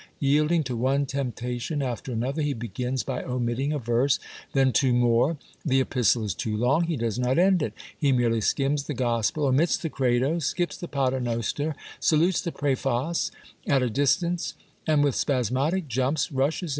Yielding 0.19 0.63
to 0.63 0.75
one 0.75 1.05
temptation 1.05 1.79
after 1.83 2.11
another, 2.11 2.41
he 2.41 2.53
begins 2.53 3.03
by 3.03 3.21
omitting 3.21 3.71
a 3.71 3.77
verse, 3.77 4.17
then 4.53 4.73
two 4.73 4.93
more. 4.93 5.37
The 5.63 5.79
Epistle 5.79 6.23
is 6.25 6.33
too 6.33 6.57
long, 6.57 6.85
he 6.85 6.97
does 6.97 7.19
not 7.19 7.37
end 7.37 7.61
it; 7.61 7.71
he 7.95 8.11
merely 8.11 8.41
skims 8.41 8.85
the 8.85 8.95
Gospel, 8.95 9.45
omits 9.45 9.77
the 9.77 9.91
Credo, 9.91 10.39
skips 10.39 10.75
the 10.75 10.87
Pater 10.87 11.19
Noster, 11.19 11.75
salutes 11.99 12.41
the 12.41 12.51
Preface 12.51 13.29
at 13.67 13.83
a 13.83 13.91
distance, 13.91 14.55
and 14.87 15.03
with 15.03 15.13
spasmodic 15.13 15.87
jumps 15.87 16.31
rushes 16.31 16.31
266 16.31 16.35
Monday 16.35 16.59
Tales. 16.61 16.69